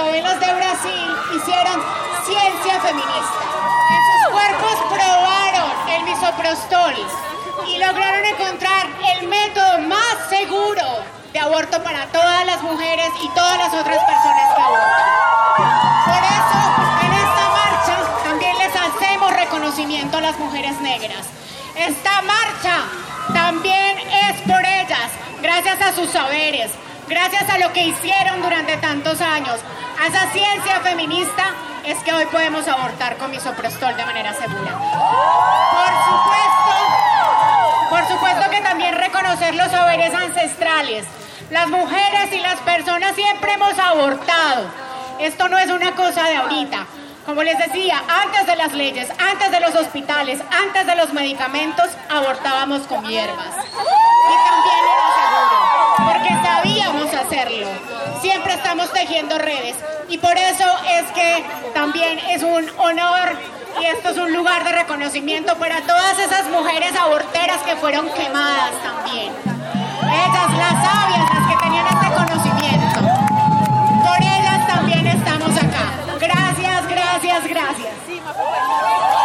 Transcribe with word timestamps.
De 0.00 0.54
Brasil 0.54 1.16
hicieron 1.36 1.82
ciencia 2.24 2.80
feminista. 2.80 3.40
En 3.90 4.00
sus 4.08 4.32
cuerpos 4.32 4.76
probaron 4.88 5.70
el 5.90 6.02
misoprostol 6.04 6.94
y 7.68 7.78
lograron 7.78 8.24
encontrar 8.24 8.86
el 9.14 9.28
método 9.28 9.78
más 9.80 10.16
seguro 10.30 11.04
de 11.34 11.38
aborto 11.38 11.82
para 11.82 12.06
todas 12.06 12.46
las 12.46 12.62
mujeres 12.62 13.10
y 13.22 13.28
todas 13.28 13.58
las 13.58 13.74
otras 13.74 14.02
personas 14.02 14.54
que 14.56 14.62
abortan. 14.62 15.06
Por 16.06 16.22
eso, 16.24 16.60
en 17.04 17.12
esta 17.12 17.48
marcha 17.50 18.24
también 18.24 18.56
les 18.56 18.74
hacemos 18.74 19.32
reconocimiento 19.34 20.16
a 20.16 20.20
las 20.22 20.38
mujeres 20.38 20.80
negras. 20.80 21.26
Esta 21.76 22.22
marcha 22.22 22.84
también 23.34 23.98
es 23.98 24.40
por 24.50 24.64
ellas, 24.64 25.10
gracias 25.42 25.78
a 25.82 25.92
sus 25.92 26.08
saberes, 26.10 26.70
gracias 27.06 27.50
a 27.50 27.58
lo 27.58 27.70
que 27.74 27.84
hicieron 27.84 28.40
durante 28.40 28.78
tantos 28.78 29.20
años, 29.20 29.60
a 30.00 30.06
esa 30.06 30.32
ciencia 30.32 30.80
feminista, 30.80 31.54
es 31.84 31.98
que 31.98 32.12
hoy 32.12 32.24
podemos 32.26 32.66
abortar 32.66 33.18
con 33.18 33.30
misoprostol 33.30 33.94
de 33.96 34.06
manera 34.06 34.32
segura. 34.32 34.78
Por 35.70 35.92
supuesto, 36.08 36.74
por 37.90 38.08
supuesto 38.08 38.50
que 38.50 38.60
también 38.62 38.94
reconocer 38.94 39.54
los 39.54 39.70
saberes 39.70 40.14
ancestrales. 40.14 41.04
Las 41.50 41.68
mujeres 41.68 42.32
y 42.32 42.38
las 42.38 42.56
personas 42.60 43.14
siempre 43.14 43.52
hemos 43.52 43.78
abortado. 43.78 44.70
Esto 45.18 45.48
no 45.48 45.58
es 45.58 45.70
una 45.70 45.92
cosa 45.92 46.24
de 46.24 46.36
ahorita. 46.36 46.86
Como 47.26 47.42
les 47.42 47.58
decía, 47.58 48.02
antes 48.08 48.46
de 48.46 48.56
las 48.56 48.72
leyes, 48.72 49.08
antes 49.18 49.50
de 49.50 49.60
los 49.60 49.74
hospitales, 49.74 50.40
antes 50.62 50.86
de 50.86 50.96
los 50.96 51.12
medicamentos, 51.12 51.88
abortábamos 52.08 52.82
con 52.86 53.04
hierbas. 53.04 53.54
Y 53.54 54.36
también 54.48 54.82
era 54.94 55.08
seguro, 55.20 55.58
porque 56.06 56.30
sabíamos 56.42 57.14
hacerlo. 57.14 57.99
Siempre 58.20 58.54
estamos 58.54 58.92
tejiendo 58.92 59.38
redes. 59.38 59.76
Y 60.08 60.18
por 60.18 60.36
eso 60.36 60.64
es 60.90 61.10
que 61.12 61.44
también 61.72 62.18
es 62.18 62.42
un 62.42 62.68
honor 62.78 63.38
y 63.80 63.84
esto 63.86 64.10
es 64.10 64.18
un 64.18 64.32
lugar 64.32 64.64
de 64.64 64.72
reconocimiento 64.72 65.56
para 65.56 65.80
todas 65.82 66.18
esas 66.18 66.48
mujeres 66.50 66.94
aborteras 66.96 67.62
que 67.62 67.76
fueron 67.76 68.10
quemadas 68.10 68.72
también. 68.82 69.32
Ellas, 70.02 70.58
las 70.58 70.84
sabias, 70.84 71.34
las 71.34 71.48
que 71.48 71.64
tenían 71.64 71.86
este 71.86 72.06
conocimiento. 72.14 73.00
Por 74.04 74.22
ellas 74.22 74.66
también 74.66 75.06
estamos 75.06 75.56
acá. 75.56 75.92
Gracias, 76.18 76.88
gracias, 76.88 77.44
gracias. 77.46 79.19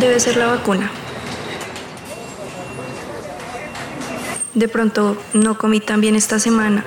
Debe 0.00 0.18
ser 0.18 0.38
la 0.38 0.46
vacuna. 0.46 0.90
De 4.54 4.66
pronto 4.66 5.18
no 5.34 5.58
comí 5.58 5.78
tan 5.80 6.00
bien 6.00 6.16
esta 6.16 6.38
semana. 6.38 6.84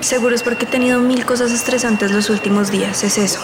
Seguro 0.00 0.34
es 0.34 0.42
porque 0.42 0.64
he 0.64 0.68
tenido 0.68 0.98
mil 0.98 1.24
cosas 1.24 1.52
estresantes 1.52 2.10
los 2.10 2.30
últimos 2.30 2.72
días, 2.72 3.04
es 3.04 3.16
eso. 3.16 3.38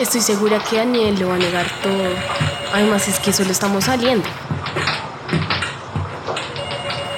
Estoy 0.00 0.22
segura 0.22 0.58
que 0.60 0.76
Daniel 0.76 1.20
lo 1.20 1.28
va 1.28 1.34
a 1.34 1.38
negar 1.38 1.66
todo. 1.82 2.08
Además 2.72 3.06
es 3.06 3.18
que 3.20 3.34
solo 3.34 3.50
estamos 3.50 3.84
saliendo. 3.84 4.26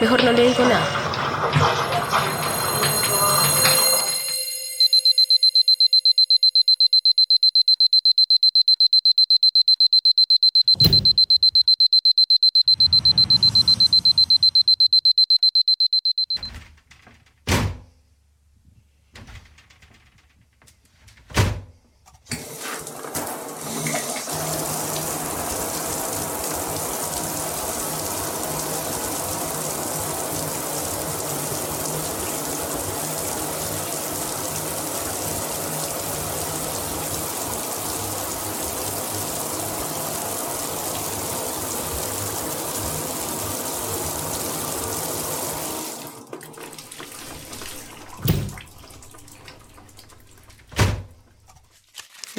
Mejor 0.00 0.24
no 0.24 0.32
le 0.32 0.48
digo 0.48 0.64
nada. 0.64 0.99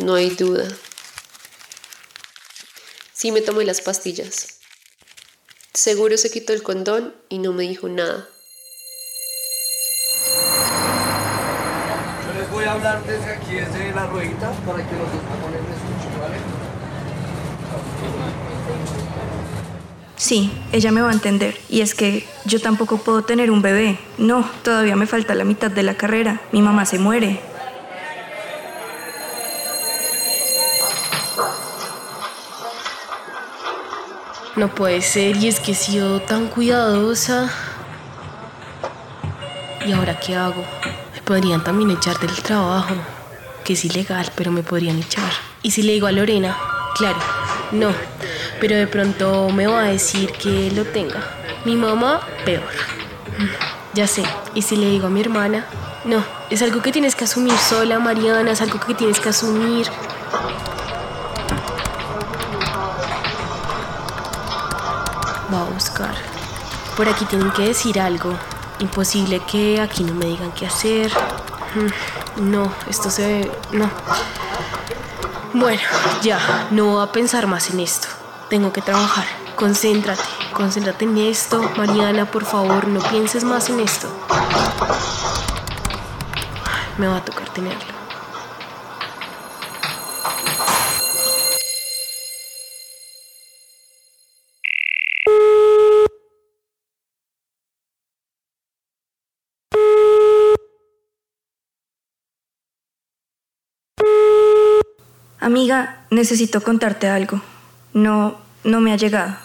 No 0.01 0.15
hay 0.15 0.31
duda. 0.31 0.67
Sí 3.13 3.31
me 3.31 3.41
tomé 3.41 3.65
las 3.65 3.81
pastillas. 3.81 4.59
Seguro 5.73 6.17
se 6.17 6.31
quitó 6.31 6.53
el 6.53 6.63
condón 6.63 7.13
y 7.29 7.37
no 7.37 7.53
me 7.53 7.63
dijo 7.63 7.87
nada. 7.87 8.27
Yo 12.25 12.39
les 12.39 12.49
voy 12.49 12.63
a 12.65 12.71
hablar 12.73 13.05
desde 13.05 13.31
aquí, 13.31 13.53
desde 13.53 13.93
la 13.93 14.07
ruedita, 14.07 14.51
para 14.65 14.77
que 14.89 14.95
los 14.95 15.05
dos 15.05 15.21
me 15.51 15.75
escuchen, 15.75 16.19
¿vale? 16.19 16.37
Sí, 20.17 20.51
ella 20.71 20.91
me 20.91 21.01
va 21.01 21.11
a 21.11 21.13
entender. 21.13 21.59
Y 21.69 21.81
es 21.81 21.93
que 21.93 22.25
yo 22.45 22.59
tampoco 22.59 22.97
puedo 22.97 23.23
tener 23.23 23.51
un 23.51 23.61
bebé. 23.61 23.99
No, 24.17 24.49
todavía 24.63 24.95
me 24.95 25.05
falta 25.05 25.35
la 25.35 25.43
mitad 25.43 25.69
de 25.69 25.83
la 25.83 25.93
carrera. 25.93 26.41
Mi 26.51 26.63
mamá 26.63 26.87
se 26.87 26.97
muere. 26.97 27.50
No 34.61 34.67
puede 34.67 35.01
ser, 35.01 35.37
y 35.37 35.47
es 35.47 35.59
que 35.59 35.71
he 35.71 35.73
sido 35.73 36.21
tan 36.21 36.45
cuidadosa. 36.45 37.49
¿Y 39.83 39.91
ahora 39.91 40.19
qué 40.19 40.35
hago? 40.35 40.63
Me 41.15 41.21
podrían 41.23 41.63
también 41.63 41.89
echar 41.89 42.19
del 42.19 42.31
trabajo, 42.43 42.93
que 43.63 43.73
es 43.73 43.83
ilegal, 43.85 44.31
pero 44.35 44.51
me 44.51 44.61
podrían 44.61 44.99
echar. 44.99 45.31
¿Y 45.63 45.71
si 45.71 45.81
le 45.81 45.93
digo 45.93 46.05
a 46.05 46.11
Lorena? 46.11 46.55
Claro, 46.95 47.17
no, 47.71 47.89
pero 48.59 48.75
de 48.75 48.85
pronto 48.85 49.49
me 49.49 49.65
va 49.65 49.79
a 49.79 49.85
decir 49.85 50.31
que 50.33 50.69
lo 50.75 50.85
tenga. 50.85 51.23
Mi 51.65 51.75
mamá, 51.75 52.21
peor. 52.45 52.61
Ya 53.95 54.05
sé, 54.05 54.21
¿y 54.53 54.61
si 54.61 54.75
le 54.75 54.91
digo 54.91 55.07
a 55.07 55.09
mi 55.09 55.21
hermana? 55.21 55.65
No, 56.05 56.23
es 56.51 56.61
algo 56.61 56.83
que 56.83 56.91
tienes 56.91 57.15
que 57.15 57.23
asumir 57.23 57.57
sola, 57.57 57.97
Mariana, 57.97 58.51
es 58.51 58.61
algo 58.61 58.79
que 58.79 58.93
tienes 58.93 59.19
que 59.19 59.29
asumir. 59.29 59.87
Por 66.95 67.07
aquí 67.09 67.25
tienen 67.25 67.51
que 67.51 67.63
decir 67.63 67.99
algo. 67.99 68.33
Imposible 68.79 69.39
que 69.39 69.79
aquí 69.81 70.03
no 70.03 70.13
me 70.13 70.25
digan 70.25 70.51
qué 70.51 70.67
hacer. 70.67 71.11
Mm, 71.75 72.51
No, 72.51 72.71
esto 72.89 73.09
se. 73.09 73.49
No. 73.71 73.89
Bueno, 75.53 75.81
ya, 76.21 76.67
no 76.71 76.85
voy 76.85 77.03
a 77.03 77.11
pensar 77.11 77.45
más 77.47 77.69
en 77.71 77.79
esto. 77.79 78.07
Tengo 78.49 78.71
que 78.71 78.81
trabajar. 78.81 79.25
Concéntrate, 79.55 80.21
concéntrate 80.53 81.05
en 81.05 81.17
esto. 81.17 81.61
Mariana, 81.77 82.25
por 82.25 82.45
favor, 82.45 82.87
no 82.87 82.99
pienses 83.09 83.43
más 83.43 83.69
en 83.69 83.79
esto. 83.81 84.07
Me 86.97 87.07
va 87.07 87.17
a 87.17 87.25
tocar 87.25 87.49
tenerlo. 87.49 87.90
Amiga, 105.51 106.05
necesito 106.11 106.61
contarte 106.61 107.09
algo. 107.09 107.41
No, 107.91 108.39
no 108.63 108.79
me 108.79 108.93
ha 108.93 108.95
llegado. 108.95 109.35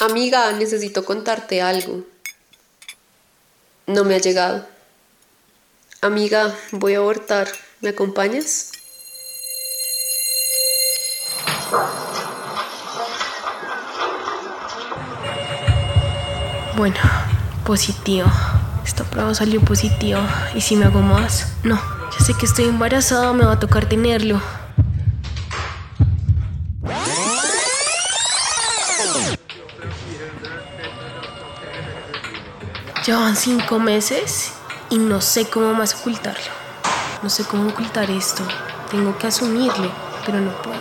Amiga, 0.00 0.50
necesito 0.54 1.04
contarte 1.04 1.62
algo. 1.62 2.02
No 3.86 4.02
me 4.02 4.16
ha 4.16 4.18
llegado. 4.18 4.66
Amiga, 6.00 6.52
voy 6.72 6.94
a 6.94 6.98
abortar. 6.98 7.46
¿Me 7.80 7.90
acompañas? 7.90 8.72
Bueno, 16.76 16.96
positivo. 17.64 18.26
Esta 18.84 19.04
prueba 19.04 19.32
salió 19.32 19.60
positiva. 19.60 20.26
¿Y 20.56 20.60
si 20.60 20.74
me 20.74 20.86
hago 20.86 21.00
más? 21.00 21.52
No, 21.62 21.80
ya 22.12 22.24
sé 22.24 22.34
que 22.34 22.46
estoy 22.46 22.64
embarazada, 22.64 23.32
me 23.32 23.44
va 23.44 23.52
a 23.52 23.60
tocar 23.60 23.86
tenerlo. 23.86 24.40
Ya 33.06 33.18
van 33.18 33.36
cinco 33.36 33.78
meses 33.78 34.54
y 34.90 34.98
no 34.98 35.20
sé 35.20 35.48
cómo 35.48 35.74
más 35.74 35.94
ocultarlo. 35.94 36.50
No 37.22 37.30
sé 37.30 37.44
cómo 37.44 37.68
ocultar 37.68 38.10
esto. 38.10 38.42
Tengo 38.90 39.16
que 39.16 39.28
asumirlo, 39.28 39.92
pero 40.26 40.40
no 40.40 40.50
puedo. 40.62 40.80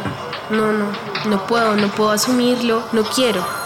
No, 0.50 0.74
no, 0.74 0.88
no 1.28 1.46
puedo, 1.46 1.76
no 1.76 1.88
puedo 1.90 2.10
asumirlo. 2.10 2.84
No 2.94 3.04
quiero. 3.04 3.63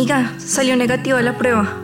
Amiga, 0.00 0.32
salió 0.38 0.76
negativa 0.76 1.20
la 1.20 1.36
prueba. 1.36 1.74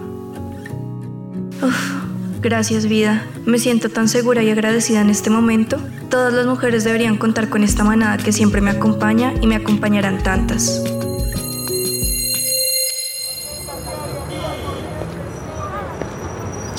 Uf, 1.61 2.41
gracias 2.41 2.87
vida. 2.87 3.27
Me 3.45 3.59
siento 3.59 3.91
tan 3.91 4.09
segura 4.09 4.43
y 4.43 4.49
agradecida 4.49 5.03
en 5.03 5.11
este 5.11 5.29
momento. 5.29 5.77
Todas 6.09 6.33
las 6.33 6.47
mujeres 6.47 6.83
deberían 6.83 7.19
contar 7.19 7.51
con 7.51 7.63
esta 7.63 7.85
manada 7.85 8.17
que 8.17 8.33
siempre 8.33 8.63
me 8.63 8.71
acompaña 8.71 9.35
y 9.43 9.47
me 9.47 9.57
acompañarán 9.57 10.23
tantas. 10.23 10.83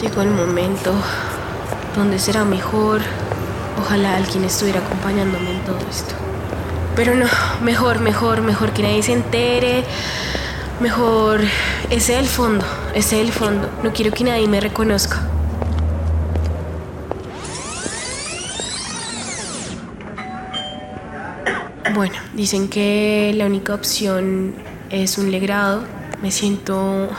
Llegó 0.01 0.24
el 0.24 0.31
momento 0.31 0.92
donde 1.95 2.18
será 2.18 2.45
mejor. 2.45 3.01
Ojalá 3.80 4.16
alguien 4.16 4.44
estuviera 4.44 4.80
acompañándome 4.80 5.51
en 5.51 5.60
todo 5.66 5.78
esto. 5.88 6.16
Pero 6.95 7.13
no, 7.13 7.28
mejor, 7.62 8.00
mejor, 8.00 8.42
mejor 8.42 8.72
que 8.72 8.81
nadie 8.81 9.04
se 9.04 9.13
entere. 9.13 9.83
Mejor, 10.80 11.42
ese 11.90 12.14
es 12.14 12.20
el 12.20 12.28
fondo, 12.28 12.64
ese 12.94 13.20
es 13.20 13.28
el 13.28 13.34
fondo. 13.34 13.68
No 13.82 13.92
quiero 13.94 14.12
que 14.12 14.24
nadie 14.24 14.48
me 14.48 14.62
reconozca. 14.62 15.20
Bueno, 21.96 22.16
dicen 22.36 22.68
que 22.68 23.34
la 23.36 23.48
única 23.48 23.74
opción 23.74 24.54
es 24.92 25.18
un 25.18 25.32
legrado. 25.32 25.84
Me 26.22 26.30
siento, 26.30 27.10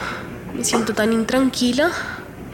me 0.55 0.63
siento 0.63 0.93
tan 0.93 1.11
intranquila. 1.11 1.91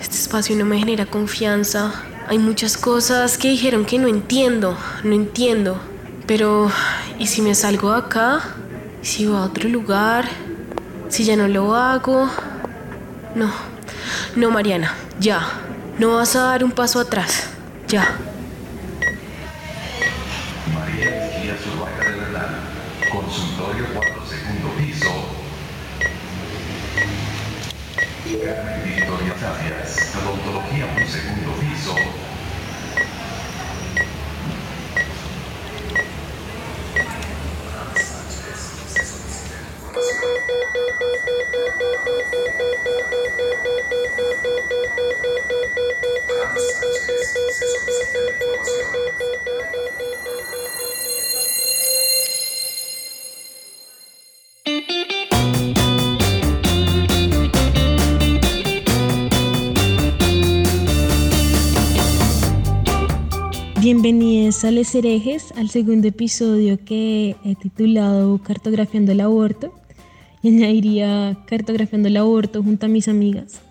Este 0.01 0.15
espacio 0.15 0.55
no 0.55 0.65
me 0.65 0.79
genera 0.79 1.05
confianza. 1.05 1.93
Hay 2.27 2.39
muchas 2.39 2.77
cosas 2.77 3.37
que 3.37 3.49
dijeron 3.49 3.85
que 3.85 3.99
no 3.99 4.07
entiendo, 4.07 4.75
no 5.03 5.13
entiendo. 5.13 5.79
Pero, 6.25 6.71
¿y 7.19 7.27
si 7.27 7.43
me 7.43 7.53
salgo 7.53 7.91
acá? 7.91 8.41
¿Y 9.03 9.05
si 9.05 9.27
voy 9.27 9.37
a 9.37 9.41
otro 9.41 9.69
lugar? 9.69 10.27
Si 11.15 11.23
ya 11.23 11.37
no 11.37 11.47
lo 11.47 11.77
hago. 11.77 12.29
No, 13.35 13.49
no, 14.35 14.51
Mariana, 14.51 14.93
ya. 15.17 15.47
No 15.97 16.15
vas 16.15 16.35
a 16.35 16.41
dar 16.41 16.61
un 16.65 16.71
paso 16.71 16.99
atrás. 16.99 17.45
Ya. 17.87 18.17
Bienvenidos 63.85 64.65
a 64.65 64.71
Les 64.71 64.95
Herejes, 64.95 65.51
al 65.55 65.69
segundo 65.69 66.07
episodio 66.07 66.83
que 66.83 67.35
he 67.45 67.53
titulado 67.53 68.39
Cartografiando 68.39 69.11
el 69.11 69.21
aborto. 69.21 69.84
Añadiría 70.49 71.37
Cartografiando 71.47 72.07
el 72.07 72.17
aborto 72.17 72.61
junto 72.61 72.85
a 72.85 72.89
mis 72.89 73.07
amigas. 73.07 73.61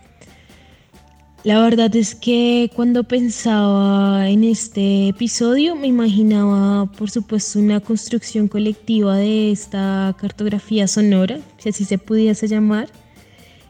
La 1.45 1.61
verdad 1.61 1.95
es 1.95 2.15
que 2.15 2.71
cuando 2.75 3.05
pensaba 3.05 4.29
en 4.31 4.45
este 4.45 5.09
episodio 5.09 5.77
me 5.77 5.89
imaginaba, 5.89 6.91
por 6.93 7.11
supuesto, 7.11 7.59
una 7.59 7.81
construcción 7.81 8.49
colectiva 8.49 9.19
de 9.19 9.53
esta 9.53 10.17
cartografía 10.19 10.89
sonora, 10.89 11.39
si 11.59 11.69
así 11.69 11.85
se 11.85 11.99
pudiese 11.99 12.49
llamar. 12.49 12.89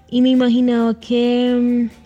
Y 0.09 0.23
me 0.23 0.31
imaginaba 0.31 1.01
que 1.01 1.91
mm, 1.91 2.05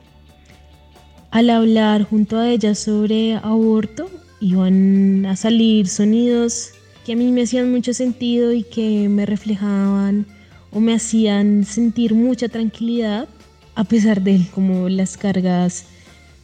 al 1.30 1.50
hablar 1.50 2.04
junto 2.04 2.38
a 2.38 2.48
ella 2.48 2.74
sobre 2.74 3.34
aborto, 3.34 4.08
iban 4.40 5.26
a 5.26 5.36
salir 5.36 5.86
sonidos 5.86 6.70
que 7.04 7.12
a 7.12 7.16
mí 7.16 7.30
me 7.30 7.42
hacían 7.42 7.70
mucho 7.70 7.92
sentido 7.92 8.52
y 8.52 8.62
que 8.62 9.08
me 9.10 9.26
reflejaban 9.26 10.26
o 10.72 10.80
me 10.80 10.94
hacían 10.94 11.64
sentir 11.64 12.14
mucha 12.14 12.48
tranquilidad 12.48 13.28
a 13.74 13.84
pesar 13.84 14.22
de 14.22 14.44
como 14.54 14.88
las 14.88 15.16
cargas 15.16 15.86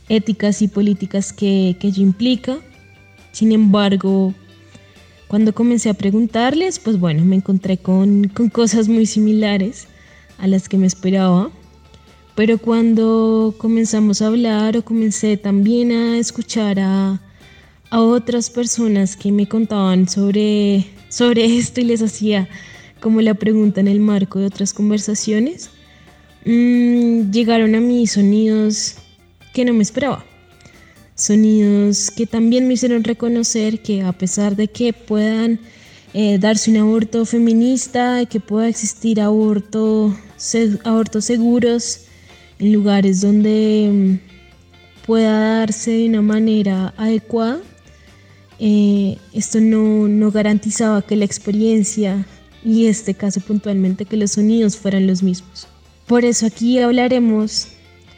éticas 0.08 0.62
y 0.62 0.68
políticas 0.68 1.32
que, 1.32 1.76
que 1.80 1.88
ello 1.88 2.02
implica. 2.02 2.58
Sin 3.32 3.52
embargo, 3.52 4.32
cuando 5.26 5.52
comencé 5.52 5.90
a 5.90 5.94
preguntarles, 5.94 6.78
pues 6.78 6.98
bueno, 6.98 7.24
me 7.24 7.36
encontré 7.36 7.76
con, 7.76 8.28
con 8.28 8.50
cosas 8.50 8.88
muy 8.88 9.06
similares 9.06 9.88
a 10.38 10.46
las 10.46 10.68
que 10.68 10.78
me 10.78 10.86
esperaba. 10.86 11.50
Pero 12.34 12.58
cuando 12.58 13.54
comenzamos 13.58 14.22
a 14.22 14.26
hablar 14.26 14.76
o 14.76 14.84
comencé 14.84 15.36
también 15.36 15.92
a 15.92 16.18
escuchar 16.18 16.78
a, 16.80 17.20
a 17.90 18.00
otras 18.00 18.50
personas 18.50 19.16
que 19.16 19.32
me 19.32 19.48
contaban 19.48 20.08
sobre, 20.08 20.86
sobre 21.08 21.58
esto 21.58 21.80
y 21.80 21.84
les 21.84 22.02
hacía 22.02 22.48
como 23.04 23.20
la 23.20 23.34
pregunta 23.34 23.82
en 23.82 23.88
el 23.88 24.00
marco 24.00 24.38
de 24.38 24.46
otras 24.46 24.72
conversaciones, 24.72 25.68
mmm, 26.46 27.30
llegaron 27.30 27.74
a 27.74 27.80
mí 27.80 28.06
sonidos 28.06 28.94
que 29.52 29.66
no 29.66 29.74
me 29.74 29.82
esperaba. 29.82 30.24
Sonidos 31.14 32.10
que 32.10 32.26
también 32.26 32.66
me 32.66 32.72
hicieron 32.72 33.04
reconocer 33.04 33.82
que 33.82 34.00
a 34.00 34.12
pesar 34.12 34.56
de 34.56 34.68
que 34.68 34.94
puedan 34.94 35.60
eh, 36.14 36.38
darse 36.38 36.70
un 36.70 36.78
aborto 36.78 37.26
feminista, 37.26 38.24
que 38.24 38.40
pueda 38.40 38.68
existir 38.68 39.20
aborto, 39.20 40.16
abortos 40.84 41.26
seguros 41.26 42.06
en 42.58 42.72
lugares 42.72 43.20
donde 43.20 43.90
mm, 43.92 45.04
pueda 45.04 45.58
darse 45.58 45.90
de 45.90 46.08
una 46.08 46.22
manera 46.22 46.94
adecuada, 46.96 47.60
eh, 48.58 49.18
esto 49.34 49.60
no, 49.60 50.08
no 50.08 50.30
garantizaba 50.30 51.02
que 51.02 51.16
la 51.16 51.26
experiencia 51.26 52.24
y 52.64 52.86
este 52.86 53.14
caso 53.14 53.40
puntualmente 53.40 54.06
que 54.06 54.16
los 54.16 54.32
sonidos 54.32 54.76
fueran 54.76 55.06
los 55.06 55.22
mismos. 55.22 55.68
Por 56.06 56.24
eso 56.24 56.46
aquí 56.46 56.78
hablaremos 56.78 57.68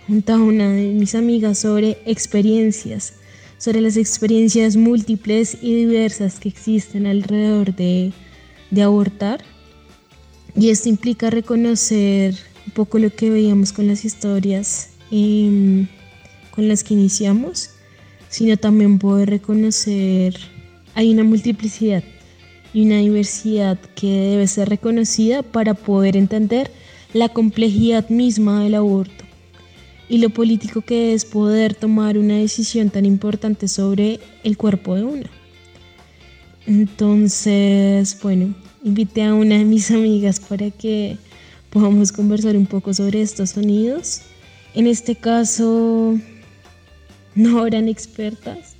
junto 0.06 0.32
a 0.32 0.36
una 0.36 0.70
de 0.70 0.88
mis 0.88 1.14
amigas 1.14 1.58
sobre 1.58 1.98
experiencias, 2.06 3.14
sobre 3.58 3.80
las 3.80 3.96
experiencias 3.96 4.76
múltiples 4.76 5.58
y 5.60 5.74
diversas 5.74 6.38
que 6.38 6.48
existen 6.48 7.06
alrededor 7.06 7.74
de, 7.74 8.12
de 8.70 8.82
abortar. 8.82 9.44
Y 10.54 10.70
esto 10.70 10.88
implica 10.88 11.30
reconocer 11.30 12.34
un 12.66 12.72
poco 12.72 12.98
lo 12.98 13.10
que 13.10 13.30
veíamos 13.30 13.72
con 13.72 13.86
las 13.86 14.04
historias 14.04 14.90
em, 15.10 15.86
con 16.50 16.68
las 16.68 16.82
que 16.82 16.94
iniciamos, 16.94 17.70
sino 18.28 18.56
también 18.56 18.98
poder 18.98 19.30
reconocer 19.30 20.36
hay 20.94 21.12
una 21.12 21.24
multiplicidad 21.24 22.02
y 22.76 22.82
una 22.82 22.98
diversidad 22.98 23.78
que 23.94 24.06
debe 24.06 24.46
ser 24.46 24.68
reconocida 24.68 25.42
para 25.42 25.72
poder 25.72 26.14
entender 26.14 26.70
la 27.14 27.30
complejidad 27.30 28.10
misma 28.10 28.64
del 28.64 28.74
aborto 28.74 29.24
y 30.10 30.18
lo 30.18 30.28
político 30.28 30.82
que 30.82 31.14
es 31.14 31.24
poder 31.24 31.74
tomar 31.74 32.18
una 32.18 32.36
decisión 32.36 32.90
tan 32.90 33.06
importante 33.06 33.66
sobre 33.66 34.20
el 34.44 34.58
cuerpo 34.58 34.94
de 34.94 35.04
uno. 35.04 35.24
Entonces, 36.66 38.18
bueno, 38.22 38.54
invité 38.84 39.22
a 39.22 39.32
una 39.32 39.56
de 39.56 39.64
mis 39.64 39.90
amigas 40.00 40.38
para 40.38 40.70
que 40.70 41.16
podamos 41.70 42.12
conversar 42.12 42.58
un 42.58 42.66
poco 42.66 42.92
sobre 42.92 43.22
estos 43.22 43.52
sonidos. 43.52 44.20
En 44.74 44.86
este 44.86 45.16
caso, 45.16 46.18
no 47.34 47.66
eran 47.66 47.88
expertas. 47.88 48.75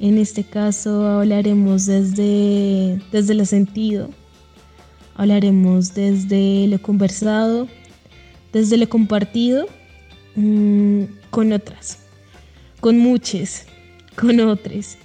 En 0.00 0.18
este 0.18 0.44
caso 0.44 1.06
hablaremos 1.06 1.86
desde, 1.86 3.00
desde 3.12 3.46
sentido, 3.46 4.10
hablaremos 5.14 5.94
desde 5.94 6.66
lo 6.68 6.80
conversado, 6.82 7.68
desde 8.52 8.76
lo 8.76 8.88
compartido 8.88 9.66
Mm, 10.36 11.04
con 11.30 11.52
otras, 11.52 11.98
con 12.80 12.98
muchas, 12.98 13.66
con 14.20 14.40
otras. 14.40 14.98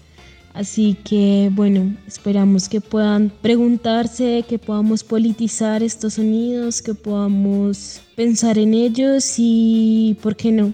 Así 0.54 0.98
que 1.04 1.52
bueno, 1.54 1.96
esperamos 2.08 2.68
que 2.68 2.82
puedan 2.82 3.32
preguntarse, 3.42 4.44
que 4.50 4.58
podamos 4.58 5.04
politizar 5.04 5.84
estos 5.84 6.16
sonidos, 6.16 6.82
que 6.82 6.96
podamos 6.96 8.02
pensar 8.16 8.58
en 8.58 8.74
ellos 8.74 9.36
y, 9.38 10.18
¿por 10.24 10.36
qué 10.36 10.52
no? 10.52 10.74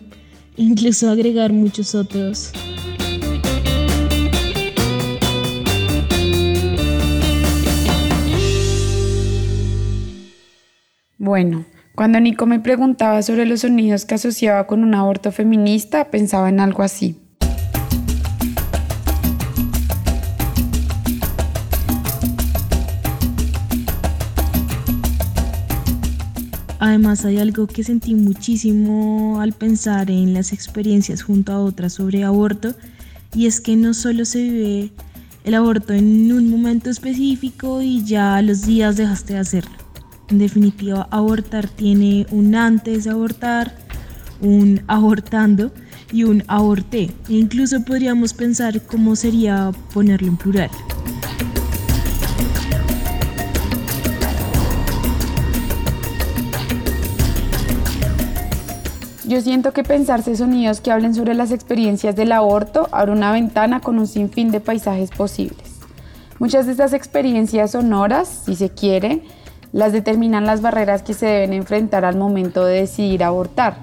Incluso 0.56 1.10
agregar 1.10 1.52
muchos 1.52 1.94
otros. 1.94 2.54
Bueno, 11.26 11.66
cuando 11.96 12.20
Nico 12.20 12.46
me 12.46 12.60
preguntaba 12.60 13.24
sobre 13.24 13.48
los 13.48 13.62
sonidos 13.62 14.06
que 14.06 14.14
asociaba 14.14 14.68
con 14.68 14.84
un 14.84 14.94
aborto 14.94 15.32
feminista, 15.32 16.12
pensaba 16.12 16.50
en 16.50 16.60
algo 16.60 16.84
así. 16.84 17.18
Además 26.78 27.26
hay 27.26 27.40
algo 27.40 27.66
que 27.66 27.84
sentí 27.84 28.14
muchísimo 28.14 29.42
al 29.42 29.54
pensar 29.54 30.12
en 30.12 30.36
las 30.36 30.54
experiencias 30.54 31.24
junto 31.24 31.54
a 31.54 31.60
otras 31.60 31.94
sobre 31.94 32.24
aborto 32.24 32.76
y 33.34 33.48
es 33.48 33.62
que 33.62 33.76
no 33.76 33.96
solo 33.96 34.26
se 34.26 34.44
vive 34.44 34.92
el 35.44 35.56
aborto 35.56 35.94
en 35.94 36.32
un 36.32 36.52
momento 36.52 36.92
específico 36.92 37.82
y 37.82 38.06
ya 38.06 38.36
a 38.36 38.44
los 38.44 38.68
días 38.68 38.96
dejaste 38.96 39.34
de 39.34 39.40
hacerlo 39.40 39.85
en 40.30 40.40
definitiva, 40.40 41.08
abortar 41.12 41.68
tiene 41.68 42.26
un 42.32 42.56
antes 42.56 43.04
de 43.04 43.12
abortar, 43.12 43.76
un 44.42 44.82
abortando 44.88 45.72
y 46.12 46.24
un 46.24 46.44
aborté. 46.48 47.12
E 47.30 47.34
incluso 47.34 47.84
podríamos 47.84 48.34
pensar 48.34 48.82
cómo 48.82 49.16
sería 49.16 49.72
ponerlo 49.94 50.28
en 50.28 50.38
plural. 50.38 50.70
Yo 59.28 59.42
siento 59.42 59.74
que 59.74 59.84
pensarse 59.84 60.36
sonidos 60.36 60.82
que 60.82 60.92
hablen 60.92 61.16
sobre 61.16 61.34
las 61.34 61.52
experiencias 61.52 62.16
del 62.16 62.32
aborto 62.32 62.88
abre 62.92 63.12
una 63.12 63.32
ventana 63.32 63.80
con 63.80 63.98
un 63.98 64.06
sinfín 64.06 64.52
de 64.52 64.60
paisajes 64.60 65.10
posibles. 65.10 65.80
Muchas 66.38 66.68
de 66.68 66.74
estas 66.74 66.94
experiencias 66.94 67.72
sonoras, 67.72 68.44
si 68.46 68.56
se 68.56 68.70
quiere, 68.70 69.24
las 69.76 69.92
determinan 69.92 70.46
las 70.46 70.62
barreras 70.62 71.04
que 71.04 71.14
se 71.14 71.26
deben 71.26 71.52
enfrentar 71.52 72.06
al 72.06 72.16
momento 72.16 72.64
de 72.64 72.80
decidir 72.80 73.26
abortar, 73.26 73.76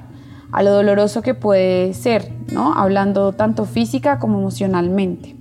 a 0.50 0.62
lo 0.62 0.70
doloroso 0.70 1.20
que 1.20 1.34
puede 1.34 1.92
ser, 1.92 2.32
¿no? 2.50 2.72
hablando 2.72 3.34
tanto 3.34 3.66
física 3.66 4.18
como 4.18 4.38
emocionalmente, 4.38 5.36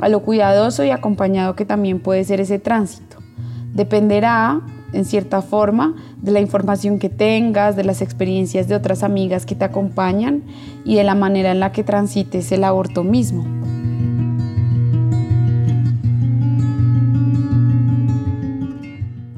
a 0.00 0.08
lo 0.08 0.18
cuidadoso 0.24 0.82
y 0.82 0.90
acompañado 0.90 1.54
que 1.54 1.64
también 1.64 2.00
puede 2.00 2.24
ser 2.24 2.40
ese 2.40 2.58
tránsito. 2.58 3.18
Dependerá, 3.74 4.60
en 4.92 5.04
cierta 5.04 5.40
forma, 5.40 5.94
de 6.20 6.32
la 6.32 6.40
información 6.40 6.98
que 6.98 7.08
tengas, 7.08 7.76
de 7.76 7.84
las 7.84 8.02
experiencias 8.02 8.66
de 8.66 8.74
otras 8.74 9.04
amigas 9.04 9.46
que 9.46 9.54
te 9.54 9.64
acompañan 9.64 10.42
y 10.84 10.96
de 10.96 11.04
la 11.04 11.14
manera 11.14 11.52
en 11.52 11.60
la 11.60 11.70
que 11.70 11.84
transites 11.84 12.50
el 12.50 12.64
aborto 12.64 13.04
mismo. 13.04 13.61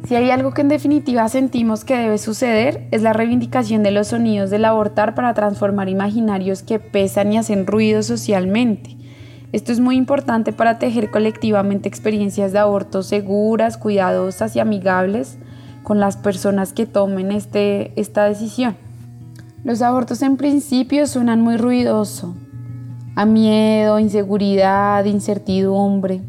Si 0.06 0.14
hay 0.14 0.30
algo 0.30 0.52
que 0.52 0.60
en 0.60 0.68
definitiva 0.68 1.26
sentimos 1.30 1.86
que 1.86 1.96
debe 1.96 2.18
suceder, 2.18 2.86
es 2.90 3.00
la 3.00 3.14
reivindicación 3.14 3.82
de 3.82 3.90
los 3.90 4.08
sonidos 4.08 4.50
del 4.50 4.66
abortar 4.66 5.14
para 5.14 5.32
transformar 5.32 5.88
imaginarios 5.88 6.62
que 6.62 6.78
pesan 6.78 7.32
y 7.32 7.38
hacen 7.38 7.66
ruido 7.66 8.02
socialmente. 8.02 8.98
Esto 9.52 9.72
es 9.72 9.80
muy 9.80 9.96
importante 9.96 10.52
para 10.52 10.78
tejer 10.78 11.10
colectivamente 11.10 11.88
experiencias 11.88 12.52
de 12.52 12.58
aborto 12.58 13.02
seguras, 13.02 13.78
cuidadosas 13.78 14.54
y 14.56 14.60
amigables 14.60 15.38
con 15.82 16.00
las 16.00 16.18
personas 16.18 16.74
que 16.74 16.84
tomen 16.84 17.32
este, 17.32 17.98
esta 17.98 18.24
decisión. 18.24 18.76
Los 19.64 19.80
abortos 19.80 20.20
en 20.20 20.36
principio 20.36 21.06
suenan 21.06 21.40
muy 21.40 21.56
ruidoso, 21.56 22.36
a 23.16 23.24
miedo, 23.24 23.98
inseguridad, 23.98 25.02
incertidumbre. 25.06 26.20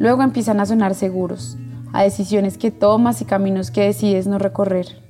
Luego 0.00 0.24
empiezan 0.24 0.58
a 0.58 0.66
sonar 0.66 0.96
seguros 0.96 1.58
a 1.92 2.02
decisiones 2.02 2.58
que 2.58 2.70
tomas 2.70 3.20
y 3.22 3.24
caminos 3.24 3.70
que 3.70 3.82
decides 3.82 4.26
no 4.26 4.38
recorrer. 4.38 5.02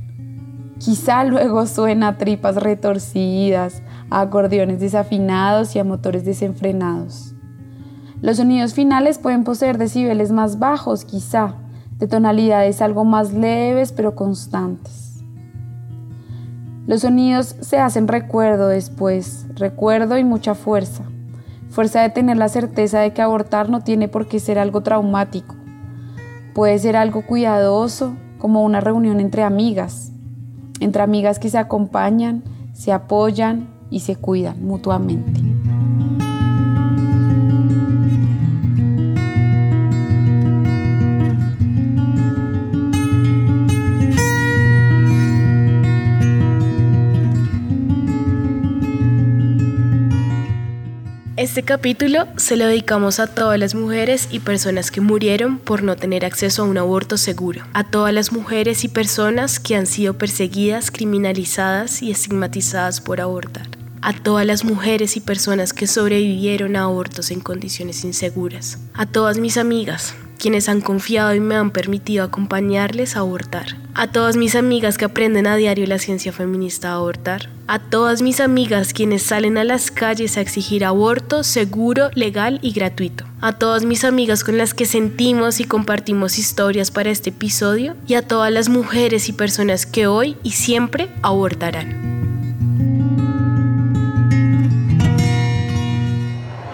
Quizá 0.78 1.24
luego 1.24 1.66
suena 1.66 2.08
a 2.08 2.18
tripas 2.18 2.56
retorcidas, 2.56 3.82
a 4.10 4.20
acordeones 4.20 4.78
desafinados 4.78 5.74
y 5.74 5.80
a 5.80 5.84
motores 5.84 6.24
desenfrenados. 6.24 7.34
Los 8.20 8.36
sonidos 8.38 8.74
finales 8.74 9.18
pueden 9.18 9.44
poseer 9.44 9.78
decibeles 9.78 10.32
más 10.32 10.58
bajos, 10.58 11.04
quizá, 11.04 11.54
de 11.98 12.06
tonalidades 12.06 12.80
algo 12.80 13.04
más 13.04 13.32
leves 13.32 13.92
pero 13.92 14.14
constantes. 14.14 15.22
Los 16.86 17.02
sonidos 17.02 17.54
se 17.60 17.78
hacen 17.78 18.08
recuerdo 18.08 18.68
después, 18.68 19.46
recuerdo 19.54 20.16
y 20.16 20.24
mucha 20.24 20.54
fuerza. 20.54 21.04
fuerza 21.68 22.00
de 22.00 22.08
tener 22.08 22.38
la 22.38 22.48
certeza 22.48 23.00
de 23.00 23.12
que 23.12 23.20
abortar 23.20 23.68
no 23.68 23.80
tiene 23.82 24.08
por 24.08 24.26
qué 24.26 24.40
ser 24.40 24.58
algo 24.58 24.80
traumático. 24.80 25.57
Puede 26.58 26.76
ser 26.80 26.96
algo 26.96 27.22
cuidadoso, 27.24 28.16
como 28.38 28.64
una 28.64 28.80
reunión 28.80 29.20
entre 29.20 29.44
amigas, 29.44 30.10
entre 30.80 31.02
amigas 31.02 31.38
que 31.38 31.50
se 31.50 31.56
acompañan, 31.56 32.42
se 32.72 32.90
apoyan 32.90 33.68
y 33.90 34.00
se 34.00 34.16
cuidan 34.16 34.66
mutuamente. 34.66 35.47
Este 51.48 51.62
capítulo 51.62 52.28
se 52.36 52.58
lo 52.58 52.66
dedicamos 52.66 53.18
a 53.18 53.26
todas 53.26 53.58
las 53.58 53.74
mujeres 53.74 54.28
y 54.30 54.40
personas 54.40 54.90
que 54.90 55.00
murieron 55.00 55.56
por 55.56 55.82
no 55.82 55.96
tener 55.96 56.26
acceso 56.26 56.62
a 56.62 56.66
un 56.66 56.76
aborto 56.76 57.16
seguro, 57.16 57.64
a 57.72 57.84
todas 57.84 58.12
las 58.12 58.32
mujeres 58.32 58.84
y 58.84 58.88
personas 58.88 59.58
que 59.58 59.74
han 59.74 59.86
sido 59.86 60.12
perseguidas, 60.18 60.90
criminalizadas 60.90 62.02
y 62.02 62.10
estigmatizadas 62.10 63.00
por 63.00 63.22
abortar, 63.22 63.66
a 64.02 64.12
todas 64.12 64.44
las 64.44 64.62
mujeres 64.62 65.16
y 65.16 65.20
personas 65.20 65.72
que 65.72 65.86
sobrevivieron 65.86 66.76
a 66.76 66.82
abortos 66.82 67.30
en 67.30 67.40
condiciones 67.40 68.04
inseguras, 68.04 68.78
a 68.92 69.06
todas 69.06 69.38
mis 69.38 69.56
amigas, 69.56 70.14
quienes 70.38 70.68
han 70.68 70.82
confiado 70.82 71.34
y 71.34 71.40
me 71.40 71.56
han 71.56 71.70
permitido 71.70 72.24
acompañarles 72.24 73.16
a 73.16 73.20
abortar, 73.20 73.78
a 73.94 74.12
todas 74.12 74.36
mis 74.36 74.54
amigas 74.54 74.98
que 74.98 75.06
aprenden 75.06 75.46
a 75.46 75.56
diario 75.56 75.86
la 75.86 75.98
ciencia 75.98 76.30
feminista 76.30 76.90
a 76.90 76.96
abortar, 76.96 77.48
a 77.68 77.78
todas 77.78 78.22
mis 78.22 78.40
amigas 78.40 78.94
quienes 78.94 79.22
salen 79.22 79.58
a 79.58 79.64
las 79.64 79.90
calles 79.90 80.38
a 80.38 80.40
exigir 80.40 80.86
aborto 80.86 81.44
seguro, 81.44 82.08
legal 82.14 82.58
y 82.62 82.72
gratuito, 82.72 83.24
a 83.42 83.52
todas 83.52 83.84
mis 83.84 84.04
amigas 84.04 84.42
con 84.42 84.56
las 84.56 84.72
que 84.72 84.86
sentimos 84.86 85.60
y 85.60 85.64
compartimos 85.64 86.38
historias 86.38 86.90
para 86.90 87.10
este 87.10 87.28
episodio 87.28 87.94
y 88.06 88.14
a 88.14 88.22
todas 88.22 88.50
las 88.50 88.70
mujeres 88.70 89.28
y 89.28 89.34
personas 89.34 89.84
que 89.84 90.06
hoy 90.06 90.36
y 90.42 90.52
siempre 90.52 91.08
abortarán. 91.22 92.18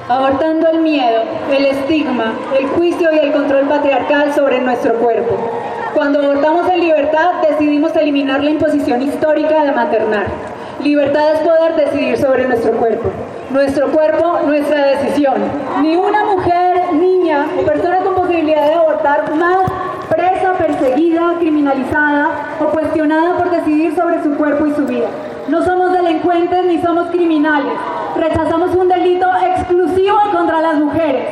abortando 0.06 0.68
el 0.68 0.80
miedo, 0.80 1.22
el 1.50 1.64
estigma, 1.64 2.34
el 2.56 2.68
juicio 2.68 3.08
y 3.12 3.18
el 3.18 3.32
control 3.32 3.66
patriarcal 3.66 4.32
sobre 4.32 4.60
nuestro 4.60 4.94
cuerpo. 4.94 5.50
Cuando 5.92 6.20
abortamos 6.20 6.70
en 6.70 6.80
libertad, 6.80 7.42
decidimos 7.48 7.96
eliminar 7.96 8.44
la 8.44 8.50
imposición 8.50 9.02
histórica 9.02 9.64
de 9.64 9.72
maternar. 9.72 10.53
Libertad 10.82 11.34
es 11.34 11.40
poder 11.40 11.76
decidir 11.76 12.18
sobre 12.18 12.46
nuestro 12.46 12.72
cuerpo. 12.72 13.08
Nuestro 13.50 13.90
cuerpo, 13.90 14.40
nuestra 14.44 14.86
decisión. 14.86 15.34
Ni 15.80 15.96
una 15.96 16.24
mujer, 16.24 16.92
niña 16.94 17.46
persona 17.64 17.98
con 17.98 18.14
posibilidad 18.14 18.66
de 18.66 18.74
abortar 18.74 19.34
más 19.34 19.70
presa, 20.10 20.52
perseguida, 20.54 21.34
criminalizada 21.38 22.56
o 22.60 22.66
cuestionada 22.66 23.36
por 23.38 23.50
decidir 23.50 23.94
sobre 23.94 24.22
su 24.22 24.34
cuerpo 24.36 24.66
y 24.66 24.74
su 24.74 24.84
vida. 24.84 25.06
No 25.48 25.64
somos 25.64 25.92
delincuentes 25.92 26.64
ni 26.66 26.80
somos 26.80 27.08
criminales. 27.08 27.72
Rechazamos 28.16 28.74
un 28.74 28.88
delito 28.88 29.26
exclusivo 29.56 30.18
contra 30.32 30.60
las 30.60 30.74
mujeres. 30.76 31.24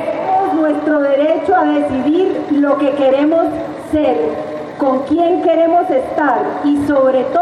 Es 0.46 0.54
nuestro 0.54 1.00
derecho 1.00 1.56
a 1.56 1.64
decidir 1.64 2.46
lo 2.52 2.78
que 2.78 2.90
queremos 2.92 3.46
ser, 3.90 4.16
con 4.78 5.00
quién 5.04 5.42
queremos 5.42 5.90
estar 5.90 6.42
y 6.64 6.76
sobre 6.86 7.24
todo 7.24 7.41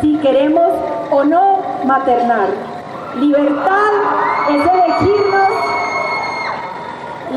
si 0.00 0.16
queremos 0.18 0.70
o 1.10 1.24
no 1.24 1.62
maternar. 1.84 2.48
Libertad 3.18 3.92
es 4.48 4.62
elegirnos, 4.62 5.50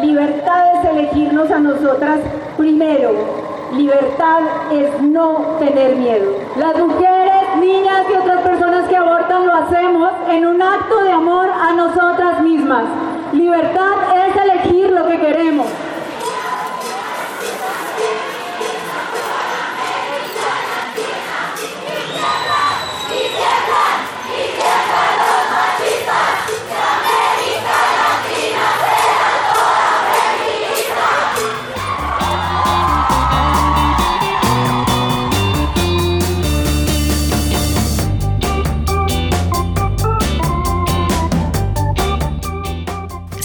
libertad 0.01 0.63
es 0.75 0.89
elegirnos 0.89 1.51
a 1.51 1.60
nosotras 1.60 2.20
primero. 2.58 3.43
Libertad 3.74 4.41
es 4.71 5.02
no 5.02 5.56
tener 5.58 5.95
miedo. 5.95 6.36
Las 6.58 6.78
mujeres, 6.78 7.58
niñas 7.60 8.06
y 8.12 8.17
otras 8.17 8.41
personas 8.41 8.88
que 8.88 8.95
abortan 8.95 9.47
lo 9.47 9.54
hacemos 9.56 10.12
en 10.30 10.45
un 10.45 10.62
acto 10.62 11.04
de 11.04 11.12
amor 11.12 11.47
a 11.49 11.73
nosotras 11.73 12.41
mismas. 12.41 12.84
Libertad 13.34 13.93
es 14.28 14.36
elegir 14.36 14.91
lo 14.91 15.08
que 15.08 15.19
queremos. 15.19 15.65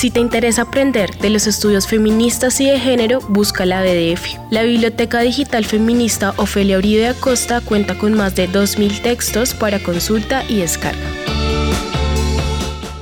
Si 0.08 0.12
te 0.12 0.20
interesa 0.20 0.62
aprender 0.62 1.18
de 1.18 1.28
los 1.28 1.46
estudios 1.46 1.86
feministas 1.86 2.62
y 2.62 2.64
de 2.64 2.80
género, 2.80 3.20
busca 3.28 3.66
la 3.66 3.82
BDF. 3.82 4.38
La 4.48 4.62
Biblioteca 4.62 5.20
Digital 5.20 5.66
Feminista 5.66 6.32
Ofelia 6.38 6.78
Uribe 6.78 7.08
Acosta 7.08 7.60
cuenta 7.60 7.98
con 7.98 8.14
más 8.14 8.34
de 8.34 8.48
2.000 8.48 9.02
textos 9.02 9.52
para 9.52 9.82
consulta 9.82 10.44
y 10.48 10.60
descarga. 10.60 11.27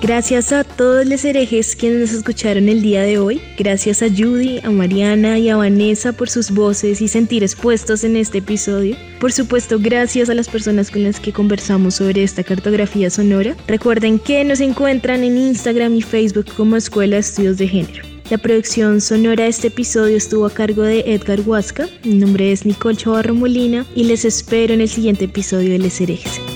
Gracias 0.06 0.52
a 0.52 0.62
todos 0.62 1.04
los 1.04 1.24
herejes 1.24 1.74
quienes 1.74 1.98
nos 1.98 2.12
escucharon 2.12 2.68
el 2.68 2.80
día 2.80 3.02
de 3.02 3.18
hoy. 3.18 3.42
Gracias 3.58 4.04
a 4.04 4.08
Judy, 4.08 4.60
a 4.62 4.70
Mariana 4.70 5.36
y 5.36 5.48
a 5.48 5.56
Vanessa 5.56 6.12
por 6.12 6.30
sus 6.30 6.52
voces 6.52 7.00
y 7.00 7.08
sentir 7.08 7.42
expuestos 7.42 8.04
en 8.04 8.14
este 8.14 8.38
episodio. 8.38 8.96
Por 9.18 9.32
supuesto, 9.32 9.78
gracias 9.80 10.30
a 10.30 10.34
las 10.34 10.48
personas 10.48 10.92
con 10.92 11.02
las 11.02 11.18
que 11.18 11.32
conversamos 11.32 11.96
sobre 11.96 12.22
esta 12.22 12.44
cartografía 12.44 13.10
sonora. 13.10 13.56
Recuerden 13.66 14.20
que 14.20 14.44
nos 14.44 14.60
encuentran 14.60 15.24
en 15.24 15.38
Instagram 15.38 15.96
y 15.96 16.02
Facebook 16.02 16.46
como 16.56 16.76
Escuela 16.76 17.16
de 17.16 17.20
Estudios 17.22 17.58
de 17.58 17.66
Género. 17.66 18.04
La 18.30 18.38
producción 18.38 19.00
sonora 19.00 19.42
de 19.42 19.50
este 19.50 19.68
episodio 19.68 20.16
estuvo 20.16 20.46
a 20.46 20.54
cargo 20.54 20.82
de 20.82 21.00
Edgar 21.00 21.40
Huasca. 21.40 21.88
Mi 22.04 22.14
nombre 22.14 22.52
es 22.52 22.64
Nicole 22.64 22.96
Chavarro 22.96 23.34
Molina 23.34 23.84
y 23.96 24.04
les 24.04 24.24
espero 24.24 24.72
en 24.72 24.82
el 24.82 24.88
siguiente 24.88 25.24
episodio 25.24 25.70
de 25.70 25.80
Les 25.80 26.00
Herejes. 26.00 26.55